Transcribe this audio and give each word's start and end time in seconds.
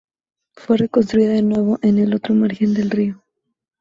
Fue 0.55 0.77
reconstruida 0.77 1.33
de 1.33 1.43
nuevo 1.43 1.77
en 1.83 1.99
el 1.99 2.15
otro 2.15 2.33
margen 2.33 2.73
del 2.73 2.89
río. 2.89 3.21